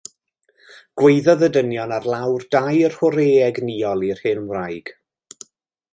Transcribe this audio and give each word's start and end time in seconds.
Gwaeddodd 1.01 1.43
y 1.49 1.49
dynion 1.57 1.93
ar 1.99 2.09
lawr 2.13 2.47
dair 2.57 2.97
hwrê 3.03 3.27
egnïol 3.51 4.07
i'r 4.11 4.25
hen 4.27 4.45
wraig. 4.55 4.95